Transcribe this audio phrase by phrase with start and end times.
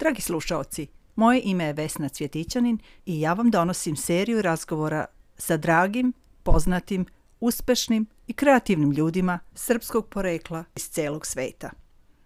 [0.00, 0.86] Dragi slušaoci,
[1.16, 5.06] moje ime je Vesna Cvjetićanin i ja vam donosim seriju razgovora
[5.38, 7.06] sa dragim, poznatim,
[7.40, 11.70] uspešnim i kreativnim ljudima srpskog porekla iz celog sveta.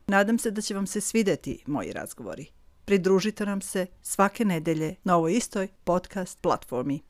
[0.07, 2.47] Nadam se da će vam se svideti moji razgovori.
[2.85, 7.01] Pridružite nam se svake nedelje na ovoj istoj podcast platformi.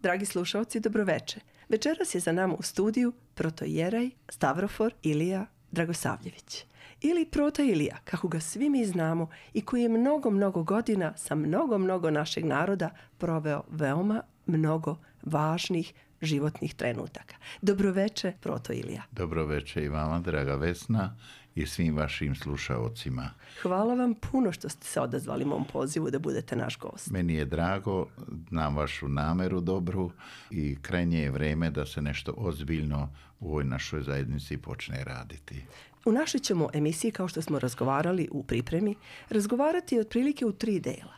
[0.00, 1.40] Dragi slušalci, dobroveče.
[1.68, 6.64] Večeras je za nama u studiju protojeraj Stavrofor Ilija Dragosavljević
[7.00, 11.34] ili Prota Ilija, kako ga svi mi znamo i koji je mnogo, mnogo godina sa
[11.34, 17.36] mnogo, mnogo našeg naroda proveo veoma mnogo važnih životnih trenutaka.
[17.62, 19.02] Dobroveče, Proto Ilija.
[19.12, 21.16] Dobroveče i vama, draga Vesna
[21.54, 23.30] i svim vašim slušaocima.
[23.62, 27.10] Hvala vam puno što ste se odazvali mom pozivu da budete naš gost.
[27.10, 28.06] Meni je drago,
[28.48, 30.10] znam vašu nameru dobru
[30.50, 33.08] i krajnje je vreme da se nešto ozbiljno
[33.40, 35.64] u ovoj našoj zajednici počne raditi.
[36.08, 38.94] U našoj ćemo emisiji, kao što smo razgovarali u pripremi,
[39.28, 41.14] razgovarati otprilike u tri dela.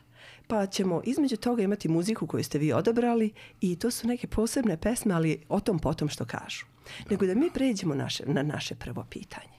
[0.47, 4.77] Pa ćemo između toga imati muziku koju ste vi odabrali i to su neke posebne
[4.77, 6.67] pesme, ali o tom potom što kažu.
[7.11, 9.53] Nego da mi pređemo naše, na naše prvo pitanje.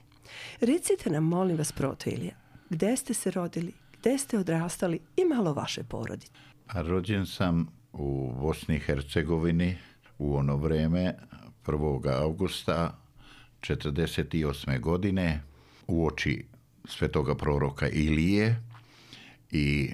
[0.60, 2.34] Recite nam, molim vas, Proto Ilija,
[2.70, 6.32] gde ste se rodili, gde ste odrastali i malo vaše porodice?
[6.66, 9.76] A rođen sam u Bosni i Hercegovini
[10.18, 11.14] u ono vreme
[11.64, 12.22] 1.
[12.22, 13.01] augusta
[13.62, 14.80] 48.
[14.80, 15.40] godine
[15.86, 16.44] u oči
[16.84, 18.62] svetoga proroka Ilije
[19.50, 19.90] i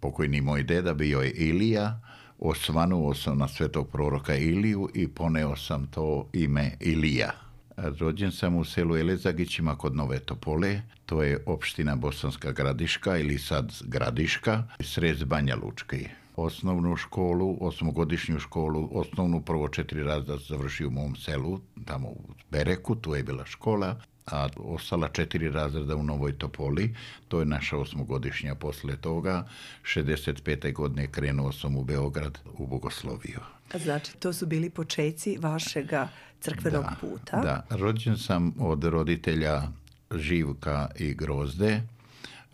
[0.00, 2.00] pokojni moj deda bio je Ilija,
[2.38, 7.30] osvanuo sam na svetog proroka Iliju i poneo sam to ime Ilija.
[7.76, 13.72] Rođen sam u selu Elezagićima kod Nove Topole, to je opština Bosanska Gradiška ili sad
[13.84, 16.23] Gradiška, srez Banja Lučke.
[16.36, 22.94] Osnovnu školu, osmogodišnju školu, osnovnu prvo četiri razda završio u mom selu, tamo u Bereku,
[22.94, 23.96] tu je bila škola,
[24.26, 26.94] a ostala četiri razreda u Novoj Topoli,
[27.28, 29.46] to je naša osmogodišnja posle toga.
[29.82, 30.72] 65.
[30.72, 33.40] godine krenuo sam u Beograd u Bogosloviju.
[33.74, 36.08] Znači, to su bili počeci vašega
[36.40, 37.40] crkvenog da, puta.
[37.40, 39.62] Da, rođen sam od roditelja
[40.10, 41.82] Živka i Grozde.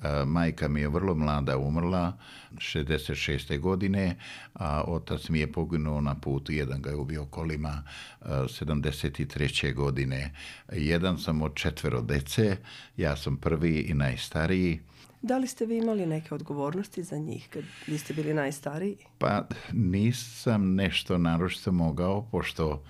[0.02, 2.12] E, Majka mi je vrlo mlada umrla,
[2.52, 3.58] 66.
[3.58, 4.16] godine,
[4.54, 7.82] a otac mi je poginuo na putu, jedan ga je ubio kolima
[8.20, 9.74] 73.
[9.74, 10.34] godine.
[10.72, 12.56] Jedan sam od četvero dece,
[12.96, 14.80] ja sam prvi i najstariji.
[15.22, 18.96] Da li ste vi imali neke odgovornosti za njih kad vi ste bili najstariji?
[19.18, 22.82] Pa nisam nešto naročito mogao, pošto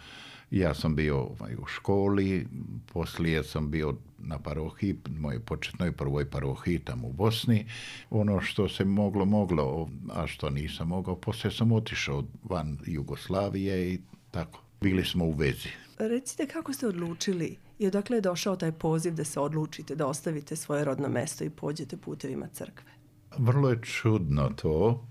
[0.50, 2.46] ja sam bio ovaj, u školi,
[2.92, 7.66] poslije sam bio na parohiji, mojoj početnoj prvoj parohiji tamo u Bosni.
[8.10, 13.98] Ono što se moglo, moglo, a što nisam mogao, poslije sam otišao van Jugoslavije i
[14.30, 14.62] tako.
[14.80, 15.68] Bili smo u vezi.
[15.98, 20.56] Recite kako ste odlučili i odakle je došao taj poziv da se odlučite da ostavite
[20.56, 22.90] svoje rodno mesto i pođete putevima crkve?
[23.38, 25.06] Vrlo je čudno to.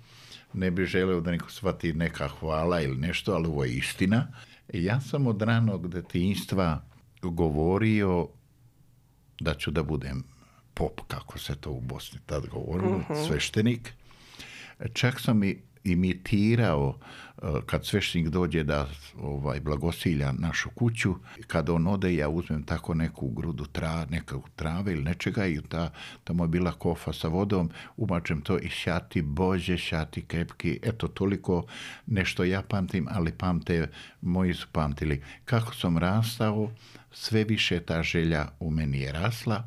[0.54, 4.28] Ne bih želeo da neko shvati neka hvala ili nešto, ali ovo je istina.
[4.74, 6.86] Ja sam od ranog detinjstva
[7.22, 8.28] govorio
[9.40, 10.24] da ću da budem
[10.74, 13.28] pop, kako se to u Bosni tad govorilo, uh -huh.
[13.28, 13.94] sveštenik.
[14.94, 16.98] Čak sam i imitirao
[17.66, 18.88] kad sveštenik dođe da
[19.22, 21.16] ovaj blagosilja našu kuću,
[21.48, 25.92] kad on ode ja uzmem tako neku grudu tra, neka trave ili nečega i ta,
[26.24, 31.66] tamo je bila kofa sa vodom, umačem to i šati bože, šati kepki, eto toliko
[32.08, 33.88] nešto ja pamtim, ali pamte,
[34.22, 35.24] moji su pamtili.
[35.46, 36.72] Kako sam rastao,
[37.12, 39.64] sve više ta želja u meni je rasla.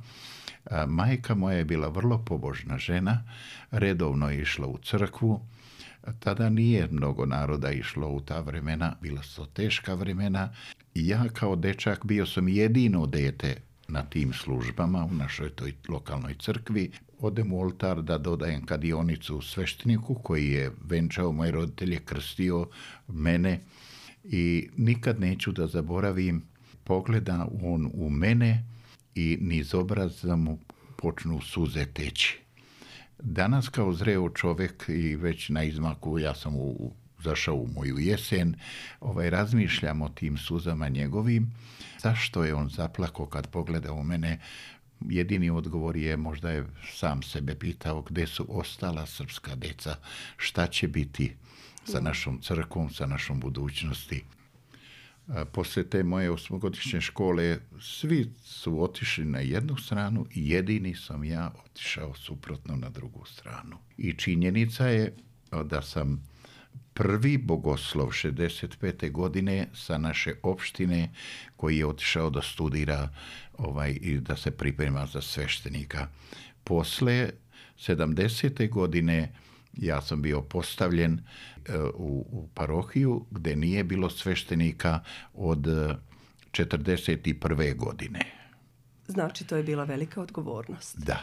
[0.87, 3.22] Majka moja je bila vrlo pobožna žena,
[3.71, 5.41] redovno je išla u crkvu,
[6.19, 10.53] tada nije mnogo naroda išlo u ta vremena, bila su teška vremena.
[10.95, 13.57] Ja kao dečak bio sam jedino dete
[13.89, 16.91] na tim službama u našoj toj lokalnoj crkvi.
[17.19, 22.69] Odem u oltar da dodajem kadionicu svešteniku koji je venčao moje roditelje, krstio
[23.09, 23.61] mene
[24.25, 26.43] i nikad neću da zaboravim
[26.84, 28.65] pogleda on u mene
[29.15, 30.59] i niz obraza mu
[30.97, 32.41] počnu suze teći.
[33.19, 36.92] Danas kao zreo čovek i već na izmaku, ja sam u,
[37.22, 38.54] zašao u moju jesen,
[39.01, 41.53] ovaj, razmišljam o tim suzama njegovim.
[42.03, 44.41] Zašto je on zaplako kad pogleda u mene?
[45.01, 49.97] Jedini odgovor je, možda je sam sebe pitao, gde su ostala srpska deca,
[50.36, 51.33] šta će biti
[51.84, 54.25] sa našom crkvom, sa našom budućnosti
[55.53, 61.53] posle te moje osmogodišnje škole svi su otišli na jednu stranu i jedini sam ja
[61.65, 63.77] otišao suprotno na drugu stranu.
[63.97, 65.16] I činjenica je
[65.65, 66.22] da sam
[66.95, 69.10] prvi bogoslov 65.
[69.10, 71.10] godine sa naše opštine
[71.57, 73.09] koji je otišao da studira
[73.59, 76.09] ovaj, i da se priprema za sveštenika.
[76.65, 77.30] Posle
[77.78, 78.71] 70.
[78.71, 79.33] godine
[79.77, 81.21] ja sam bio postavljen
[81.66, 85.01] e, u, u parohiju gdje nije bilo sveštenika
[85.34, 85.66] od
[86.53, 87.77] 41.
[87.77, 88.21] godine.
[89.07, 90.98] Znači, to je bila velika odgovornost.
[90.98, 91.21] Da,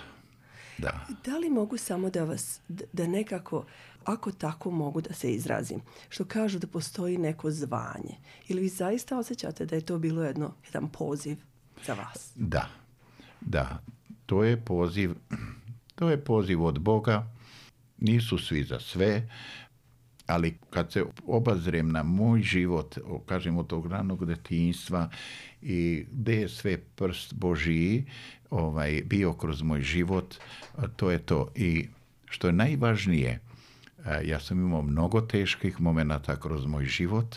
[0.77, 1.05] da.
[1.25, 3.65] Da li mogu samo da vas, da nekako,
[4.05, 8.17] ako tako mogu da se izrazim, što kažu da postoji neko zvanje,
[8.47, 11.37] ili vi zaista osjećate da je to bilo jedno, jedan poziv
[11.85, 12.31] za vas?
[12.35, 12.69] Da,
[13.41, 13.81] da.
[14.25, 15.15] To je poziv,
[15.95, 17.38] to je poziv od Boga.
[18.01, 19.29] Nisu svi za sve,
[20.25, 25.09] ali kad se obazrem na moj život, kažem od tog ranog detinjstva
[25.61, 28.05] i gdje je sve prst Božiji
[28.49, 30.35] ovaj, bio kroz moj život,
[30.95, 31.51] to je to.
[31.55, 31.87] I
[32.29, 33.39] što je najvažnije,
[34.23, 37.35] ja sam imao mnogo teških momenata kroz moj život,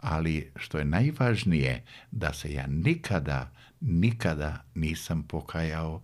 [0.00, 3.50] ali što je najvažnije, da se ja nikada,
[3.80, 6.00] nikada nisam pokajao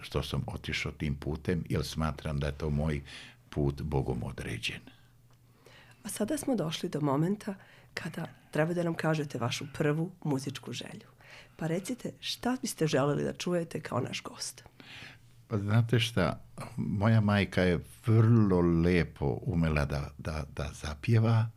[0.00, 3.00] što sam otišao tim putem, jer smatram da je to moj
[3.56, 4.80] put Bogom određen.
[6.04, 7.54] A sada smo došli do momenta
[7.94, 11.08] kada treba da nam kažete vašu prvu muzičku želju.
[11.56, 14.64] Pa recite šta biste želeli da čujete kao naš gost?
[15.48, 16.40] Pa znate šta,
[16.76, 21.50] moja majka je vrlo lepo umela da, da, da zapjeva,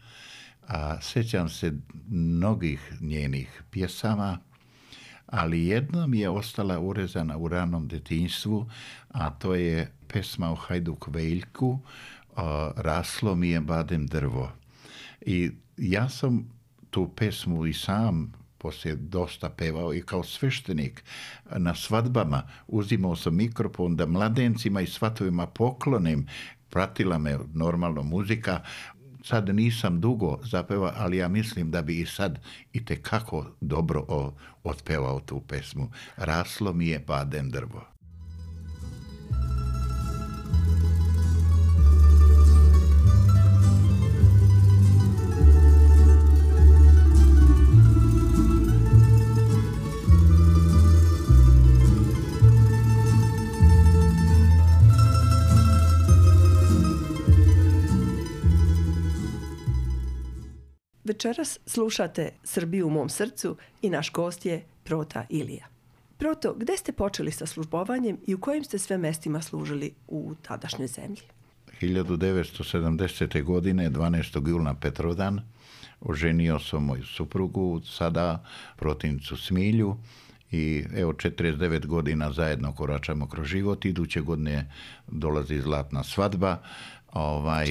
[0.68, 1.74] a sjećam se
[2.08, 4.40] mnogih njenih pjesama,
[5.32, 8.70] ali jedna mi je ostala urezana u ranom detinjstvu,
[9.10, 11.80] a to je pesma o Hajduk Veljku,
[12.76, 14.52] raslo mi je badem drvo.
[15.22, 16.50] I ja sam
[16.90, 21.04] tu pesmu i sam poslije dosta pevao i kao sveštenik
[21.58, 26.28] na svadbama uzimao sam mikrofon da mladencima i svatovima poklonim
[26.70, 28.62] pratila me normalno muzika
[29.30, 32.40] sad nisam dugo zapeva, ali ja mislim da bi i sad
[32.74, 34.06] i kako dobro
[34.64, 35.92] otpevao tu pesmu.
[36.18, 37.99] Raslo mi je badem drvo.
[61.10, 65.68] Večeras slušate Srbiju u mom srcu i naš gost je Prota Ilija.
[66.18, 70.88] Proto, gde ste počeli sa službovanjem i u kojim ste sve mestima služili u tadašnjoj
[70.88, 71.22] zemlji?
[71.82, 73.44] 1970.
[73.44, 74.50] godine, 12.
[74.50, 75.42] jula Petrovdan,
[76.02, 78.46] oženio sam moju suprugu, sada
[78.76, 79.98] protivnicu Smilju
[80.52, 83.86] i evo 49 godina zajedno koračamo kroz život.
[83.86, 84.72] Iduće godine
[85.08, 86.58] dolazi zlatna svadba.
[87.14, 87.68] Ovaj,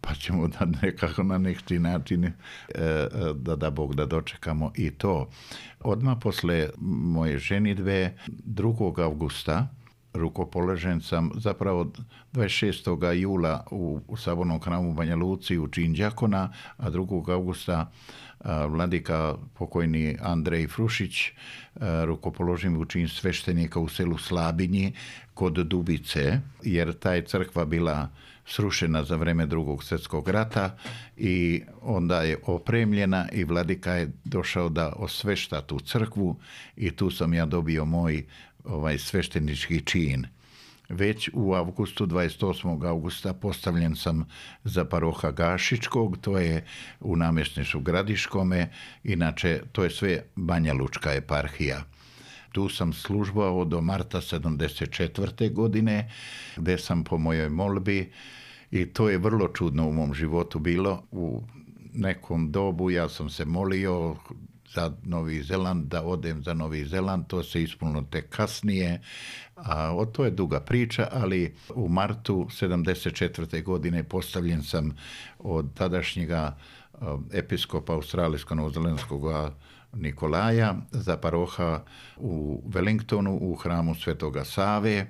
[0.00, 2.32] pa ćemo da nekako na neki način e,
[2.74, 5.28] e, da da Bog da dočekamo i to.
[5.80, 9.02] Odmah posle moje ženidve 2.
[9.02, 9.68] augusta
[10.16, 11.92] rukopoložen sam zapravo
[12.32, 13.12] 26.
[13.12, 17.30] jula u, u Sabornom hramu Banja Luci u čin Đakona, a 2.
[17.30, 17.90] augusta
[18.68, 21.32] vladika pokojni Andrej Frušić
[22.04, 24.92] rukopoložim u čin sveštenika u selu Slabinji
[25.34, 28.08] kod Dubice, jer ta je crkva bila
[28.46, 30.76] srušena za vreme drugog svjetskog rata
[31.16, 36.36] i onda je opremljena i vladika je došao da osvešta tu crkvu
[36.76, 38.26] i tu sam ja dobio moj
[38.64, 40.26] ovaj sveštenički čin.
[40.88, 42.88] Već u avgustu, 28.
[42.88, 44.24] augusta, postavljen sam
[44.64, 46.64] za paroha Gašičkog, to je
[47.00, 48.70] u namjesnišu Gradiškome,
[49.04, 51.84] inače to je sve Banja Lučka eparhija.
[52.56, 55.52] Tu sam službao do marta 74.
[55.52, 56.10] godine,
[56.56, 58.12] gdje sam po mojoj molbi
[58.70, 61.02] i to je vrlo čudno u mom životu bilo.
[61.10, 61.42] U
[61.94, 64.16] nekom dobu ja sam se molio
[64.74, 69.00] za Novi Zeland, da odem za Novi Zeland, to se ispunilo tek kasnije,
[69.54, 73.62] a o to je duga priča, ali u martu 74.
[73.62, 74.96] godine postavljen sam
[75.38, 76.56] od tadašnjega
[77.32, 79.52] episkopa australijsko-novozelandskog
[79.92, 81.82] Nikolaja za paroha
[82.16, 85.06] u Wellingtonu u hramu Svetoga Save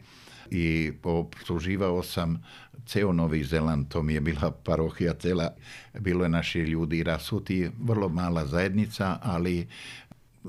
[0.51, 2.43] i obsluživao sam
[2.87, 5.51] ceo Novi Zeland, to mi je bila parohija cela,
[6.01, 9.69] bilo je naši ljudi rasuti, vrlo mala zajednica, ali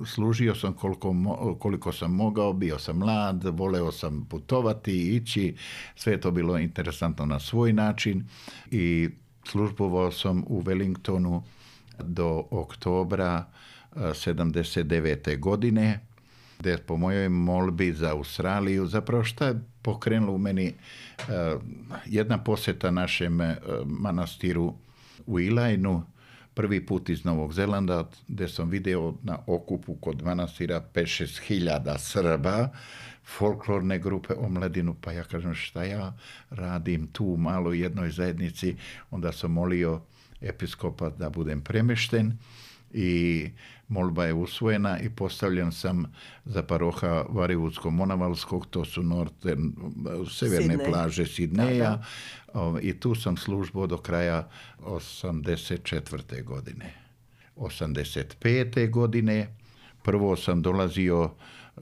[0.06, 1.16] služio sam koliko,
[1.60, 5.56] koliko sam mogao, bio sam mlad, voleo sam putovati, ići,
[5.96, 8.28] sve je to bilo interesantno na svoj način
[8.72, 9.10] i
[9.52, 11.42] službovao sam u Wellingtonu
[12.00, 13.46] do oktobra
[13.96, 15.40] 79.
[15.40, 16.00] godine,
[16.60, 20.74] gdje po mojoj molbi za Australiju, zapravo šta je pokrenulo u meni
[22.06, 23.40] jedna posjeta našem
[23.86, 24.74] manastiru
[25.26, 26.04] u Ilajnu,
[26.58, 32.70] prvi put iz Novog Zelanda, gdje sam video na okupu kod manastira 5-6 hiljada Srba,
[33.26, 36.14] folklorne grupe omladinu, pa ja kažem šta ja
[36.50, 38.76] radim tu u maloj jednoj zajednici,
[39.12, 40.02] onda sam molio
[40.42, 42.38] episkopa da budem premešten
[42.94, 43.50] i
[43.88, 46.06] molba je usvojena i postavljen sam
[46.46, 49.74] za paroha Varivudsko-Monavalskog, to su northern,
[50.30, 52.04] severne plaže Sidneja
[52.82, 56.44] i tu sam službo do kraja 84.
[56.44, 56.94] godine.
[57.56, 58.90] 85.
[58.90, 59.56] godine
[60.04, 61.32] prvo sam dolazio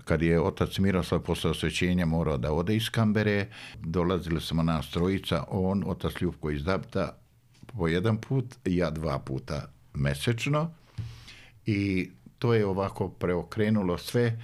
[0.03, 3.47] kad je otac Miroslav posle osvećenja morao da ode iz Kambere,
[3.79, 7.17] dolazili smo nas trojica, on, otac Ljubko iz Dabta,
[7.65, 10.71] po jedan put, ja dva puta mesečno
[11.65, 14.39] i to je ovako preokrenulo sve.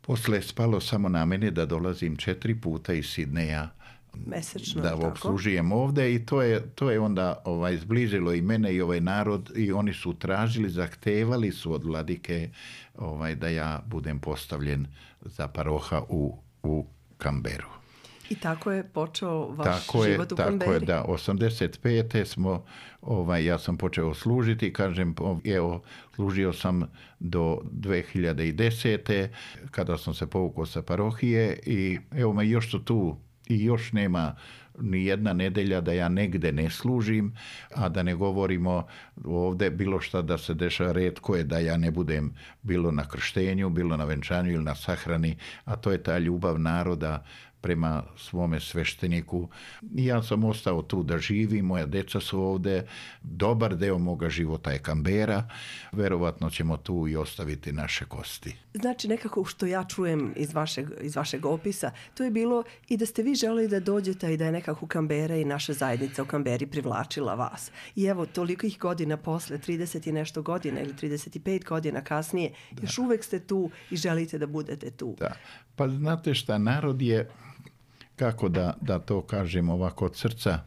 [0.00, 3.70] Posle je spalo samo na mene da dolazim četiri puta iz Sidneja
[4.26, 8.80] mesečno da obslužujem ovde i to je, to je onda ovaj, zbližilo i mene i
[8.80, 12.50] ovaj narod i oni su tražili, zahtevali su od vladike
[12.98, 14.86] ovaj, da ja budem postavljen
[15.20, 16.86] za paroha u, u
[17.18, 17.81] Kamberu.
[18.32, 20.72] I tako je počeo vaš tako život je, u tako Kamberi.
[20.72, 21.04] je, da.
[21.08, 22.24] 85.
[22.24, 22.64] smo,
[23.00, 25.82] ovaj, ja sam počeo služiti, kažem, evo,
[26.14, 26.82] služio sam
[27.18, 29.28] do 2010.
[29.70, 33.16] kada sam se povukao sa parohije i evo me još su tu
[33.48, 34.34] i još nema
[34.80, 37.34] ni jedna nedelja da ja negde ne služim,
[37.74, 38.86] a da ne govorimo
[39.24, 43.70] ovde bilo šta da se dešava redko je da ja ne budem bilo na krštenju,
[43.70, 47.24] bilo na venčanju ili na sahrani, a to je ta ljubav naroda
[47.62, 49.48] prema svome svešteniku.
[49.94, 52.86] Ja sam ostao tu da živim, moja deca su ovde,
[53.22, 55.48] dobar deo moga života je Kambera,
[55.92, 58.56] verovatno ćemo tu i ostaviti naše kosti.
[58.74, 63.06] Znači nekako što ja čujem iz vašeg, iz vašeg opisa, to je bilo i da
[63.06, 66.66] ste vi želeli da dođete i da je nekako Kambera i naša zajednica u Kamberi
[66.66, 67.70] privlačila vas.
[67.96, 72.82] I evo, toliko ih godina posle, 30 i nešto godina ili 35 godina kasnije, da.
[72.82, 75.16] još uvek ste tu i želite da budete tu.
[75.18, 75.32] Da.
[75.76, 77.30] Pa znate šta, narod je
[78.16, 80.60] kako da, da to kažem ovako od srca,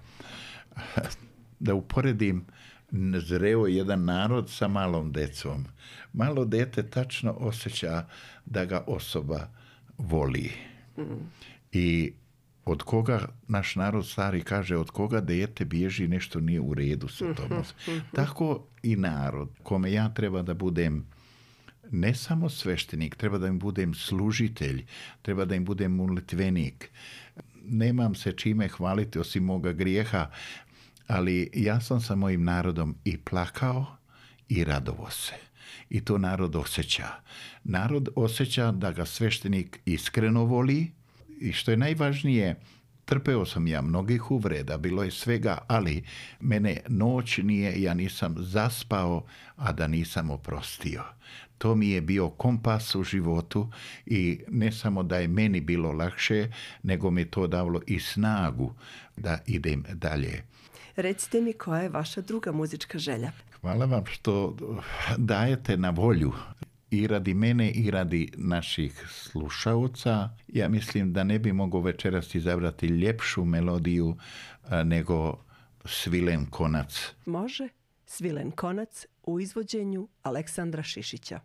[1.59, 2.45] da uporedim
[3.19, 5.65] zreo jedan narod sa malom decom.
[6.13, 8.05] Malo dete tačno osjeća
[8.45, 9.47] da ga osoba
[9.97, 10.51] voli.
[10.97, 11.03] Mm.
[11.71, 12.13] I
[12.65, 17.33] od koga, naš narod stari kaže, od koga dete bježi nešto nije u redu sa
[17.33, 17.63] tom.
[18.11, 21.05] Tako i narod, kome ja treba da budem
[21.92, 24.86] ne samo sveštenik, treba da im budem služitelj,
[25.22, 26.89] treba da im budem molitvenik.
[27.63, 30.30] Nemam se čime hvaliti osim moga grijeha,
[31.08, 33.86] ali ja sam sa mojim narodom i plakao
[34.50, 35.34] i radovo se.
[35.89, 37.08] I to narod osjeća.
[37.63, 40.92] Narod osjeća da ga sveštenik iskreno voli
[41.39, 42.56] i što je najvažnije,
[43.06, 46.04] trpeo sam ja mnogih uvreda, bilo je svega, ali
[46.39, 49.25] mene noć nije, ja nisam zaspao,
[49.56, 51.04] a da nisam oprostio.
[51.65, 53.69] To mi je bio kompas u životu
[54.05, 56.51] i ne samo da je meni bilo lakše,
[56.84, 58.74] nego mi to davalo i snagu
[59.17, 60.43] da idem dalje.
[60.95, 63.31] Recite mi koja je vaša druga muzička želja?
[63.62, 64.57] Hvala vam što
[65.17, 66.34] dajete na volju
[66.91, 70.29] i radi mene i radi naših slušaoca.
[70.48, 74.17] Ja mislim da ne bi mogao večeras izabrati ljepšu melodiju
[74.84, 75.43] nego
[75.86, 77.13] Svilen konac.
[77.25, 77.67] Može.
[78.05, 81.39] Svilen konac u izvođenju Aleksandra Šišića.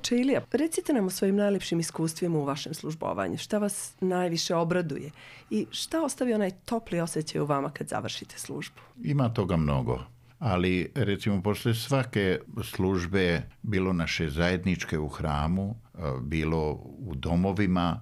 [0.00, 3.38] Oče Ilija, recite nam o svojim najlepšim iskustvima u vašem službovanju.
[3.38, 5.10] Šta vas najviše obraduje
[5.50, 8.80] i šta ostavi onaj topli osjećaj u vama kad završite službu?
[9.02, 9.98] Ima toga mnogo
[10.38, 15.74] ali recimo posle svake službe, bilo naše zajedničke u hramu,
[16.22, 18.00] bilo u domovima,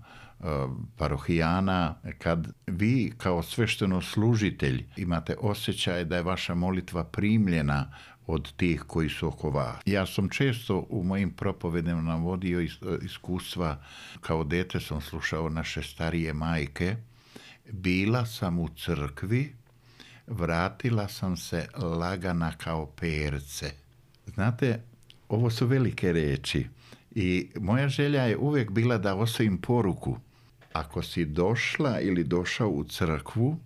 [0.96, 7.92] parohijana, kad vi kao svešteno služitelj imate osjećaj da je vaša molitva primljena
[8.28, 9.76] od tih koji su oko vas.
[9.86, 12.60] Ja sam često u mojim propovedima navodio
[13.02, 13.82] iskustva,
[14.20, 16.96] kao dete sam slušao naše starije majke,
[17.72, 19.54] bila sam u crkvi,
[20.26, 23.70] vratila sam se lagana kao perce.
[24.26, 24.82] Znate,
[25.28, 26.66] ovo su velike reči
[27.10, 30.18] i moja želja je uvijek bila da ostavim poruku.
[30.72, 33.58] Ako si došla ili došao u crkvu,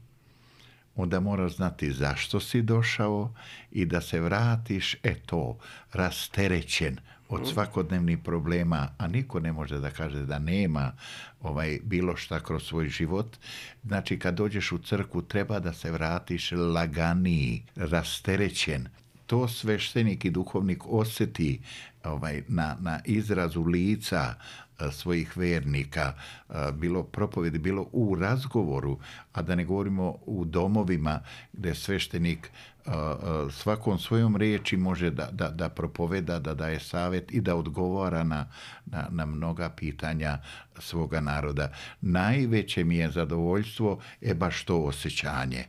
[0.96, 3.34] onda moraš znati zašto si došao
[3.72, 5.58] i da se vratiš, eto,
[5.92, 10.92] rasterećen od svakodnevnih problema, a niko ne može da kaže da nema
[11.40, 13.36] ovaj bilo šta kroz svoj život.
[13.84, 18.88] Znači, kad dođeš u crku, treba da se vratiš laganiji, rasterećen.
[19.26, 21.60] To sveštenik i duhovnik osjeti
[22.04, 24.34] ovaj, na, na izrazu lica
[24.90, 26.12] svojih vernika,
[26.72, 28.98] bilo propovedi, bilo u razgovoru,
[29.32, 31.20] a da ne govorimo u domovima
[31.52, 32.50] gdje sveštenik
[33.50, 38.46] svakom svojom riječi može da, da, da propoveda, da daje savjet i da odgovara na,
[38.86, 40.38] na, na mnoga pitanja
[40.78, 41.72] svoga naroda.
[42.00, 45.64] Najveće mi je zadovoljstvo je baš to osjećanje.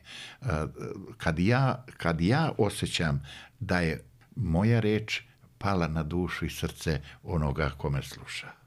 [1.16, 3.22] Kad ja, kad ja osjećam
[3.60, 4.04] da je
[4.36, 5.22] moja reč
[5.64, 8.64] pala na dušu i srce onoga kome sluša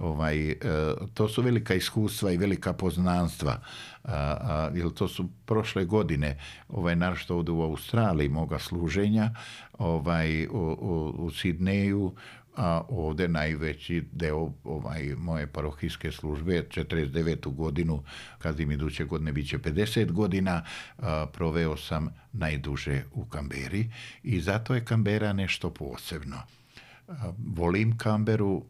[0.00, 0.56] ovaj, e,
[1.14, 3.60] to su velika iskustva i velika poznanstva.
[4.74, 6.38] Jer to su prošle godine,
[6.68, 9.30] ovaj, našto ovdje u Australiji moga služenja,
[9.78, 12.14] ovaj, u, u, u Sidneju,
[12.60, 17.54] a ovdje najveći deo ovaj, moje parohijske službe, 49.
[17.54, 18.02] godinu,
[18.38, 20.64] kad im iduće godine bit će 50 godina,
[21.32, 23.90] proveo sam najduže u Kamberi
[24.22, 26.36] i zato je Kambera nešto posebno.
[27.56, 28.64] volim Kamberu,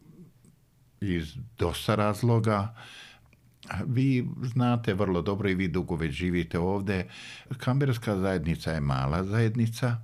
[1.01, 2.75] iz dosta razloga.
[3.85, 7.09] Vi znate vrlo dobro i vi dugo već živite ovdje.
[7.57, 10.01] Kamberska zajednica je mala zajednica,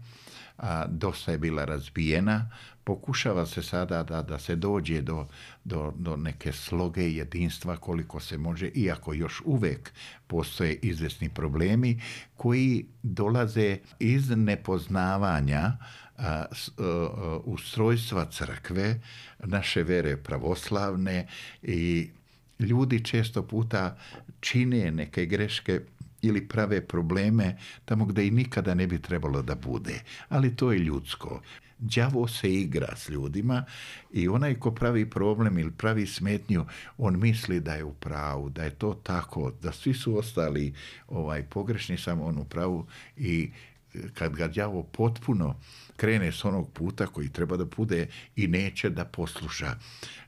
[0.58, 2.50] a dosta je bila razbijena.
[2.88, 5.27] Pokušava se sada da, da se dođe do,
[5.63, 9.91] do, do neke sloge jedinstva koliko se može, iako još uvijek
[10.27, 12.01] postoje izvesni problemi
[12.36, 15.77] koji dolaze iz nepoznavanja
[17.44, 19.00] ustrojstva crkve,
[19.39, 21.27] naše vere pravoslavne
[21.63, 22.10] i
[22.60, 23.98] ljudi često puta
[24.39, 25.82] čine neke greške
[26.22, 30.00] ili prave probleme tamo gdje i nikada ne bi trebalo da bude.
[30.29, 31.41] Ali to je ljudsko.
[31.79, 33.65] Đavo se igra s ljudima
[34.13, 36.65] i onaj ko pravi problem ili pravi smetnju,
[36.98, 40.74] on misli da je u pravu, da je to tako, da svi su ostali
[41.07, 43.51] ovaj pogrešni, samo on u pravu i
[44.13, 45.55] kad ga đavo potpuno
[45.98, 49.75] krene s onog puta koji treba da bude i neće da posluša.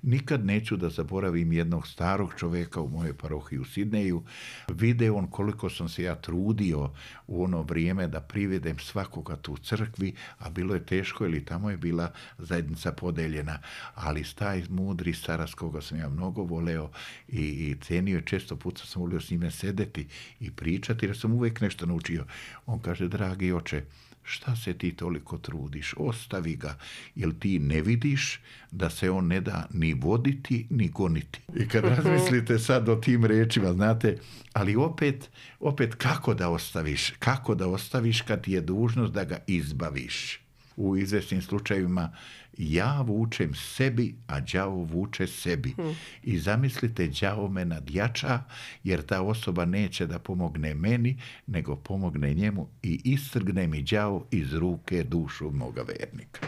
[0.01, 4.23] Nikad neću da zaboravim jednog starog čoveka u mojoj parohiji u Sidneju.
[4.67, 6.91] Vide on koliko sam se ja trudio
[7.27, 11.77] u ono vrijeme da privedem svakoga tu crkvi, a bilo je teško ili tamo je
[11.77, 13.59] bila zajednica podeljena,
[13.95, 16.91] ali staj mudri starac koga sam ja mnogo voleo
[17.27, 20.07] i, i cenio, često puta sam volio s njime sedeti
[20.39, 22.25] i pričati jer sam uvijek nešto naučio.
[22.65, 23.83] On kaže, dragi oče,
[24.29, 26.77] šta se ti toliko trudiš, ostavi ga,
[27.15, 28.39] jer ti ne vidiš
[28.71, 31.39] da se on ne da ni voditi, ni goniti.
[31.55, 34.17] I kad razmislite sad o tim rečima, znate,
[34.53, 39.37] ali opet, opet kako da ostaviš, kako da ostaviš kad ti je dužnost da ga
[39.47, 40.39] izbaviš?
[40.75, 42.11] U izvjesnim slučajevima
[42.59, 45.71] ja vučem sebi, a đavo vuče sebi.
[45.71, 45.95] Hmm.
[46.23, 48.43] I zamislite, đavo me nadjača,
[48.83, 54.53] jer ta osoba neće da pomogne meni, nego pomogne njemu i istrgne mi đavo iz
[54.53, 56.47] ruke dušu moga vernika.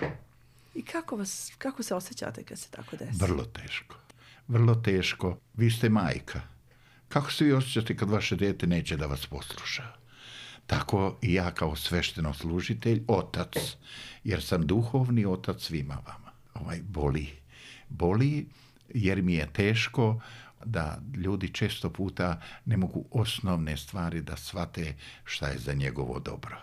[0.75, 3.17] I kako, vas, kako se osjećate kad se tako desi?
[3.19, 3.95] Vrlo teško.
[4.47, 5.37] Vrlo teško.
[5.53, 6.41] Vi ste majka.
[7.09, 9.83] Kako se vi osjećate kad vaše dijete neće da vas posluša?
[10.67, 13.55] Tako i ja kao svešteno služitelj, otac,
[14.23, 16.31] jer sam duhovni otac svima vama.
[16.53, 17.27] Ovaj, boli.
[17.89, 18.47] Boli
[18.89, 20.21] jer mi je teško
[20.65, 26.57] da ljudi često puta ne mogu osnovne stvari da shvate šta je za njegovo dobro.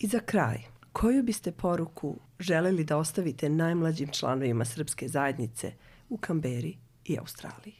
[0.00, 0.58] I za kraj,
[0.92, 5.72] koju biste poruku želeli da ostavite najmlađim članovima srpske zajednice
[6.08, 7.74] u Kamberi i Australiji?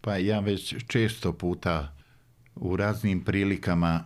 [0.00, 1.96] Pa ja već često puta
[2.54, 4.04] u raznim prilikama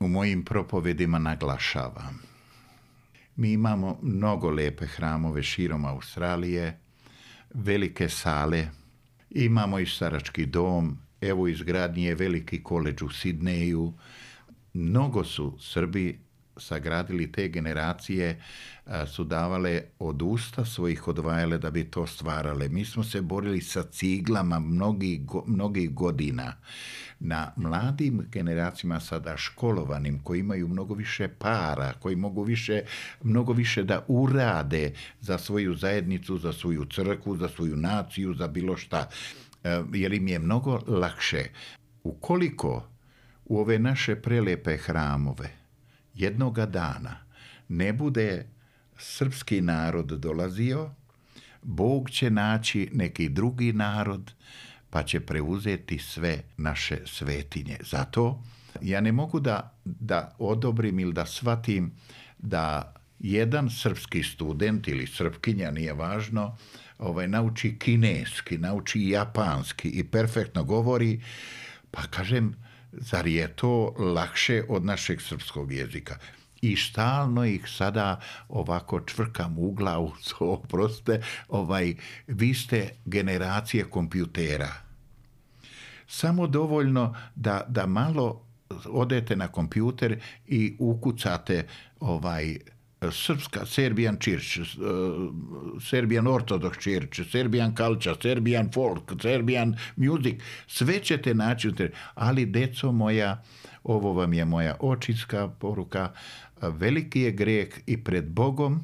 [0.00, 2.22] u mojim propovedima naglašavam.
[3.38, 6.80] Mi imamo mnogo lepe hramove širom Australije,
[7.54, 8.68] velike sale,
[9.30, 13.92] imamo i starački dom, evo izgradnji je veliki koleđ u Sidneju.
[14.74, 16.18] Mnogo su Srbi
[16.58, 18.40] sagradili te generacije
[19.06, 22.68] su davale od usta svojih odvajale da bi to stvarale.
[22.68, 26.54] Mi smo se borili sa ciglama mnogih mnogi godina.
[27.20, 32.82] Na mladim generacijama sada školovanim koji imaju mnogo više para, koji mogu više,
[33.22, 38.76] mnogo više da urade za svoju zajednicu, za svoju crkvu, za svoju naciju, za bilo
[38.76, 39.08] šta.
[39.92, 41.44] Jer im je mnogo lakše.
[42.02, 42.88] Ukoliko
[43.44, 45.50] u ove naše prelepe hramove
[46.18, 47.16] jednoga dana
[47.68, 48.46] ne bude
[48.98, 50.90] srpski narod dolazio,
[51.62, 54.32] Bog će naći neki drugi narod,
[54.90, 57.76] pa će preuzeti sve naše svetinje.
[57.90, 58.42] Zato
[58.82, 61.92] ja ne mogu da, da odobrim ili da shvatim
[62.38, 66.56] da jedan srpski student ili srpkinja, nije važno,
[66.98, 71.20] ovaj, nauči kineski, nauči japanski i perfektno govori,
[71.90, 72.54] pa kažem,
[72.92, 76.18] zar je to lakše od našeg srpskog jezika?
[76.60, 81.94] i stalno ih sada ovako čvrkam u glavu, oproste, ovaj,
[82.26, 84.72] vi ste generacije kompjutera.
[86.06, 88.44] Samo dovoljno da, da malo
[88.86, 91.66] odete na kompjuter i ukucate
[92.00, 92.58] ovaj
[93.02, 94.58] srpska Serbian Church,
[95.90, 101.70] Serbian Orthodox Church, Serbian Culture, Serbian Folk, Serbian Music, sve ćete naći,
[102.14, 103.42] ali deco moja,
[103.84, 106.12] ovo vam je moja očinska poruka,
[106.62, 108.80] veliki je greh i pred Bogom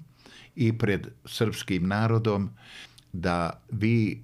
[0.55, 2.51] i pred srpskim narodom
[3.13, 4.23] da vi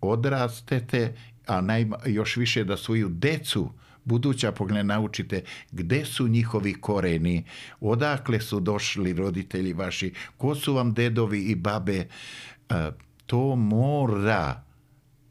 [0.00, 1.16] odrastete,
[1.46, 3.70] a najma, još više da svoju decu
[4.10, 7.44] buduća pogled naučite gde su njihovi koreni,
[7.80, 12.08] odakle su došli roditelji vaši, ko su vam dedovi i babe.
[13.26, 14.64] To mora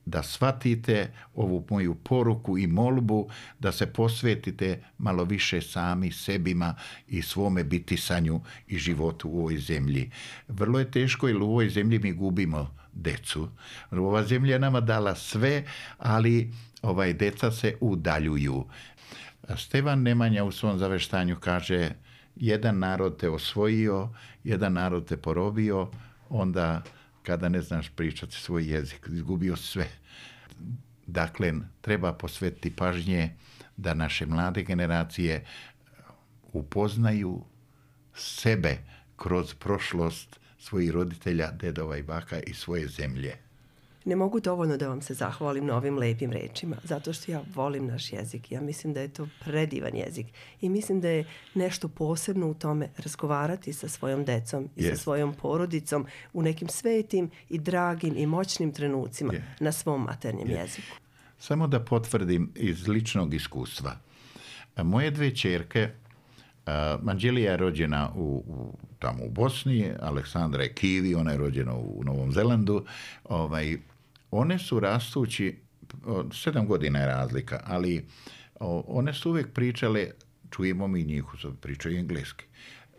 [0.05, 6.75] da shvatite ovu moju poruku i molbu, da se posvetite malo više sami sebima
[7.07, 10.09] i svome bitisanju i životu u ovoj zemlji.
[10.47, 13.49] Vrlo je teško jer u ovoj zemlji mi gubimo decu.
[13.91, 15.63] Ova zemlja je nama dala sve,
[15.97, 18.65] ali ovaj deca se udaljuju.
[19.57, 21.91] Stevan Nemanja u svom zaveštanju kaže
[22.35, 24.09] jedan narod te osvojio,
[24.43, 25.91] jedan narod te porobio,
[26.29, 26.83] onda
[27.23, 29.87] kada ne znaš pričati svoj jezik, izgubio sve.
[31.07, 33.35] Dakle, treba posvetiti pažnje
[33.77, 35.45] da naše mlade generacije
[36.53, 37.43] upoznaju
[38.13, 38.77] sebe
[39.15, 43.48] kroz prošlost svojih roditelja, dedova i baka i svoje zemlje.
[44.09, 47.87] Ne mogu dovoljno da vam se zahvalim na ovim lepim rečima, zato što ja volim
[47.87, 48.51] naš jezik.
[48.51, 50.25] Ja mislim da je to predivan jezik
[50.61, 54.89] i mislim da je nešto posebno u tome razgovarati sa svojom decom i yes.
[54.89, 59.41] sa svojom porodicom u nekim svetim i dragim i moćnim trenucima yeah.
[59.59, 60.61] na svom maternjem yeah.
[60.61, 60.97] jeziku.
[61.39, 63.95] Samo da potvrdim iz ličnog iskustva.
[64.83, 65.89] Moje dve čerke
[66.69, 71.73] Uh, Anđelija je rođena u, u, tamo u Bosni, Aleksandra je Kivi, ona je rođena
[71.75, 72.85] u Novom Zelandu.
[73.23, 73.77] Ovaj,
[74.31, 75.59] one su rastući,
[76.43, 78.05] sedam godina je razlika, ali
[78.87, 80.11] one su uvijek pričale,
[80.51, 81.23] čujemo mi njih,
[81.61, 82.45] pričaju engleski.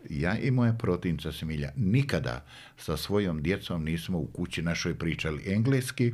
[0.09, 2.45] Ja i moja protinca Semilja nikada
[2.77, 6.13] sa svojom djecom nismo u kući našoj pričali engleski,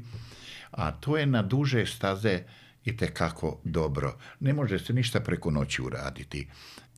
[0.71, 2.43] a to je na duže staze
[2.85, 4.17] i kako dobro.
[4.39, 6.47] Ne može se ništa preko noći uraditi.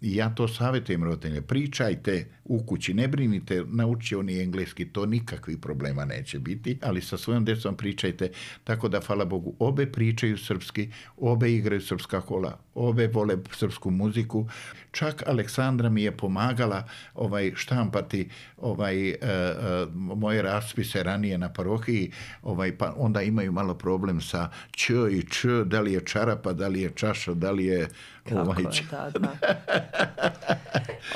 [0.02, 5.58] I ja to savjetujem roditelje, pričajte u kući, ne brinite, nauči oni engleski, to nikakvih
[5.58, 8.32] problema neće biti, ali sa svojom djecom pričajte,
[8.64, 14.48] tako da, hvala Bogu, obe pričaju srpski, obe igraju srpska kola, obe vole srpsku muziku,
[14.92, 22.12] čak Aleksandra mi je pomagala ovaj štampati ovaj, uh, uh, moje raspise ranije na parohiji,
[22.44, 26.68] ovaj, pa onda imaju malo problem sa č i č, da li je čarapa, da
[26.68, 27.88] li je čaša, da li je
[28.30, 29.36] Kako je, da, da.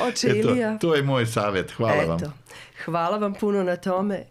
[0.08, 0.78] Oče Eto, Ilija.
[0.78, 1.72] To je moj savjet.
[1.72, 2.12] Hvala Eto.
[2.12, 2.34] vam.
[2.86, 4.24] Hvala vam puno na tome.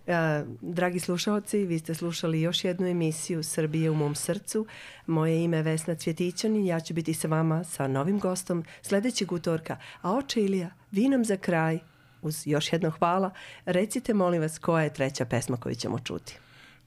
[0.61, 4.67] Dragi slušalci, vi ste slušali još jednu emisiju Srbije u mom srcu.
[5.07, 6.67] Moje ime je Vesna Cvjetićanin.
[6.67, 9.77] Ja ću biti sa vama sa novim gostom sljedećeg utorka.
[10.03, 11.79] A oče Ilija, vi nam za kraj,
[12.23, 13.31] uz još jedno hvala,
[13.65, 16.39] recite molim vas koja je treća pesma koju ćemo čuti.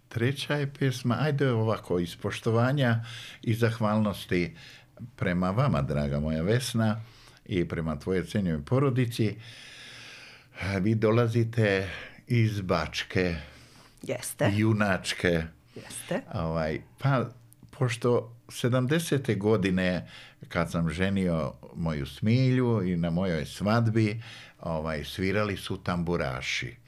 [0.08, 3.06] Treća je pesma, ajde ovako, iz poštovanja
[3.42, 4.56] i zahvalnosti
[5.16, 7.02] prema vama, draga moja Vesna,
[7.46, 9.36] i prema tvoje cenjoj porodici.
[10.82, 11.90] Vi dolazite
[12.28, 13.36] iz Bačke.
[14.02, 14.52] Jeste.
[14.56, 15.44] Junačke.
[15.76, 16.22] Jeste.
[16.34, 17.26] Ovaj, pa,
[17.72, 19.38] pošto 70.
[19.38, 20.08] godine
[20.48, 24.22] kad sam ženio moju smilju i na mojoj svadbi
[24.60, 26.85] ovaj, svirali su tamburaši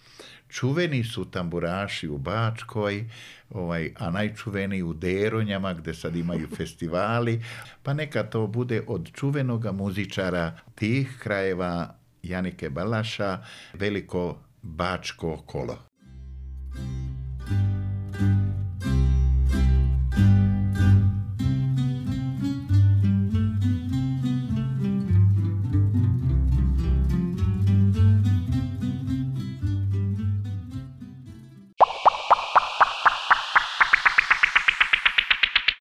[0.49, 3.09] čuveni su tamburaši u Bačkoj,
[3.49, 7.43] ovaj, a najčuveniji u Deronjama gde sad imaju festivali,
[7.83, 13.39] pa neka to bude od čuvenoga muzičara tih krajeva Janike Balaša,
[13.73, 15.86] veliko Bačko kolo.